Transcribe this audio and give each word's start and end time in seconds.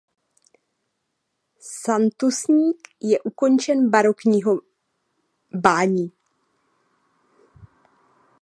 Sanktusník 1.59 2.87
je 3.01 3.19
ukončen 3.21 3.89
barokní 3.89 4.39
bání. 5.55 6.11